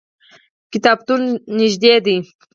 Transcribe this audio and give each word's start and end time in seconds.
کتابتون 0.71 1.21
نږدې 1.57 1.93
دی 2.05 2.15